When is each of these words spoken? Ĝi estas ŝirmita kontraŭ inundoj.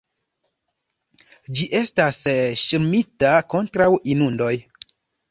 Ĝi 1.59 1.65
estas 1.79 2.17
ŝirmita 2.61 3.33
kontraŭ 3.55 3.91
inundoj. 4.15 4.49